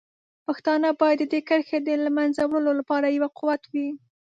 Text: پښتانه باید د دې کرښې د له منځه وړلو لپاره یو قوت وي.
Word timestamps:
پښتانه 0.45 0.89
باید 1.01 1.19
د 1.21 1.23
دې 1.31 1.39
کرښې 1.47 1.79
د 1.83 1.89
له 2.03 2.09
منځه 2.17 2.41
وړلو 2.47 2.71
لپاره 2.79 3.07
یو 3.17 3.25
قوت 3.39 3.61
وي. 3.71 3.89